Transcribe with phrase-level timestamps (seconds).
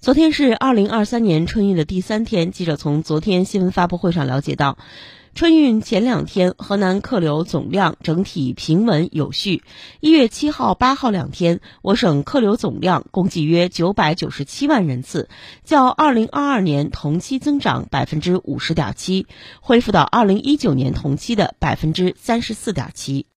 [0.00, 4.78] 昨天是二零二三年春运的第三天，记者从昨天新闻发布会上了解到，
[5.34, 9.62] 春运前两天河南客流总量整体平稳有序。
[10.00, 15.28] 一月七号、八号两天，我省客流总量共计约九百九十七万人次，
[15.64, 19.26] 较二零二二年同期增长百分之五十点七，
[19.60, 23.26] 恢复到二零一九年同期的百分之三十四点七。